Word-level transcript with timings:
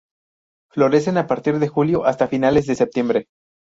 Florecen 0.71 1.17
a 1.19 1.27
partir 1.27 1.59
de 1.59 1.67
julio 1.67 2.05
hasta 2.07 2.27
finales 2.27 2.65
de 2.65 2.73
septiembre. 2.73 3.27